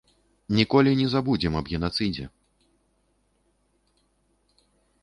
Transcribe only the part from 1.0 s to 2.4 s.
не забудзем аб генацыдзе.